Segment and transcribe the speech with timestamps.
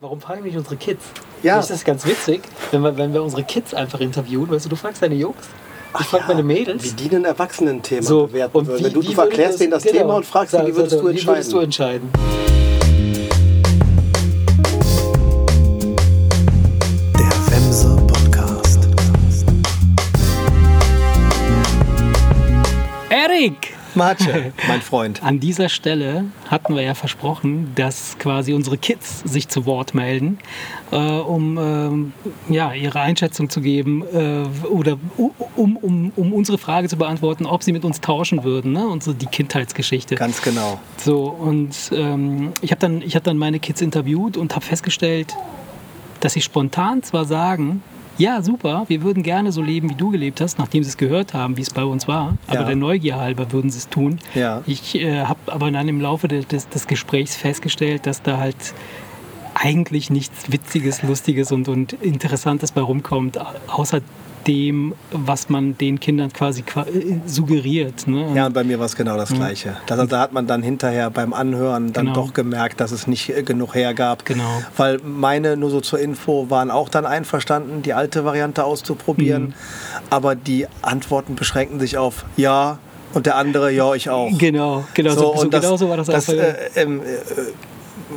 [0.00, 1.02] Warum fragen nicht unsere Kids?
[1.42, 1.56] Ja.
[1.56, 4.48] Das ist ganz witzig, wenn wir, wenn wir unsere Kids einfach interviewen.
[4.50, 5.36] Weißt du, du fragst deine Jungs,
[5.98, 6.84] ich frag meine Mädels.
[6.84, 8.78] Wie die ein Erwachsenen-Thema So, bewerten und würden.
[8.80, 10.76] wie, Wenn du, du würde erklärst das- denen das genau, Thema und fragst sie, wie
[10.76, 12.10] würdest sag- du Wie würdest du entscheiden?
[12.14, 12.38] entscheiden?
[17.18, 18.88] Der Wemse Podcast.
[23.10, 23.74] Erik!
[23.98, 25.22] Matsche, mein Freund.
[25.22, 30.38] An dieser Stelle hatten wir ja versprochen, dass quasi unsere Kids sich zu Wort melden,
[30.90, 32.12] äh, um ähm,
[32.48, 34.98] ja, ihre Einschätzung zu geben äh, oder
[35.56, 38.88] um, um, um unsere Frage zu beantworten, ob sie mit uns tauschen würden, ne?
[38.88, 40.14] unsere, die Kindheitsgeschichte.
[40.14, 40.80] Ganz genau.
[40.96, 45.36] So, und ähm, ich habe dann, ich hab dann meine Kids interviewt und habe festgestellt,
[46.20, 47.82] dass sie spontan zwar sagen,
[48.18, 51.34] ja, super, wir würden gerne so leben, wie du gelebt hast, nachdem sie es gehört
[51.34, 52.36] haben, wie es bei uns war.
[52.46, 52.66] Aber Ja.
[52.66, 54.18] der Neugier halber würden sie es tun.
[54.34, 54.62] Ja.
[54.66, 58.74] Ich äh, habe aber dann im Laufe des, des, Gesprächs festgestellt, dass da halt
[59.54, 64.00] eigentlich nichts Witziges, Lustiges und, und Interessantes bei rumkommt, außer
[64.46, 68.06] dem, was man den Kindern quasi qua- äh, suggeriert.
[68.08, 68.32] Ne?
[68.34, 69.76] Ja, und bei mir war es genau das Gleiche.
[69.86, 72.26] Da, da hat man dann hinterher beim Anhören dann Genau.
[72.26, 74.24] doch gemerkt, dass es nicht äh, genug hergab.
[74.24, 74.62] Genau.
[74.76, 79.42] Weil meine, nur so zur Info, waren auch dann einverstanden, die alte Variante auszuprobieren.
[79.48, 79.54] Mhm.
[80.10, 82.78] Aber die Antworten beschränken sich auf Ja
[83.14, 84.30] und der andere Ja, ich auch.
[84.38, 86.34] Genau, genau so, so, und das, genau so war das, das auch.
[86.34, 87.04] äh, ähm, äh,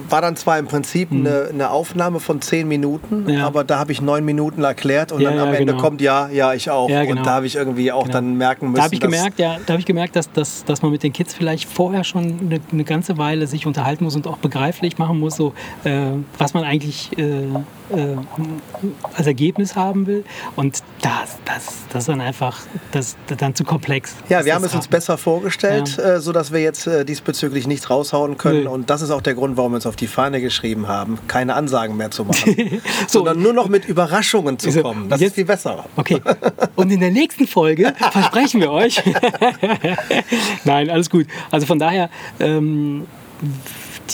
[0.09, 3.29] war dann zwar im Prinzip eine, eine Aufnahme von zehn Minuten, Mhm.
[3.29, 3.47] Ja.
[3.47, 5.83] aber da habe ich neun Minuten erklärt und Ja, dann am ja, Ende genau.
[5.83, 6.87] kommt ja, ja, ich auch.
[6.87, 7.09] Genau.
[7.11, 8.13] Und da habe ich irgendwie auch Genau.
[8.13, 10.81] dann merken müssen, Da habe ich gemerkt, ja, da habe ich gemerkt, dass, dass, dass
[10.81, 14.27] man mit den Kids vielleicht vorher schon eine, eine ganze Weile sich unterhalten muss und
[14.27, 16.01] auch begreiflich machen muss, so äh,
[16.37, 18.17] was man eigentlich äh, äh,
[19.13, 20.23] als Ergebnis haben will.
[20.55, 22.59] Und das, das, das ist dann einfach
[22.91, 24.15] das, dann zu komplex.
[24.29, 28.37] Ja, wir haben es uns besser vorgestellt, äh, sodass wir jetzt äh, diesbezüglich nichts raushauen
[28.37, 28.63] können.
[28.65, 28.69] Nö.
[28.69, 31.55] Und das ist auch der Grund, warum wir uns auf die Fahne geschrieben haben, keine
[31.55, 33.19] Ansagen mehr zu machen, So.
[33.19, 35.09] sondern nur noch mit Überraschungen zu So, kommen.
[35.09, 35.85] Das jetzt- ist viel besser.
[35.95, 36.21] Okay.
[36.75, 39.01] Und in der nächsten Folge versprechen wir euch.
[40.65, 41.27] Nein, alles gut.
[41.49, 42.09] Also von daher,
[42.39, 43.07] ähm,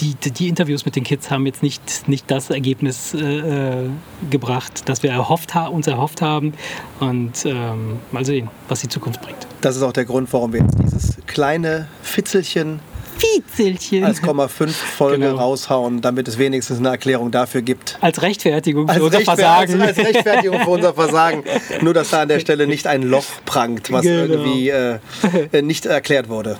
[0.00, 3.90] die, die, Interviews mit den Kids haben jetzt nicht, nicht das Ergebnis äh, äh,
[4.30, 6.52] gebracht, das wir erhofft uns erhofft haben.
[7.00, 9.46] Und ähm, mal sehen, was die Zukunft bringt.
[9.60, 12.80] Das ist auch der Grund, warum wir jetzt dieses kleine Fitzelchen
[13.18, 14.04] Fiezelchen.
[14.04, 15.36] als Komma 5 Folge Genau.
[15.38, 17.98] raushauen, damit es wenigstens eine Erklärung dafür gibt.
[18.00, 19.80] Als Rechtfertigung für Als, unser Rechtfer- Versagen.
[19.82, 21.42] als, als Rechtfertigung für unser Versagen.
[21.82, 24.32] Nur, dass da an der Stelle nicht ein Loch prangt, was Genau.
[24.34, 24.98] irgendwie äh,
[25.52, 26.58] äh, nicht erklärt wurde.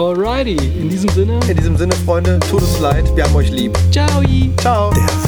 [0.00, 3.76] Alrighty, in diesem Sinne, In diesem Sinne, Freunde, tut uns leid, wir haben euch lieb.
[3.90, 4.22] ciao.
[4.62, 4.90] Ciao.
[4.92, 5.19] Der.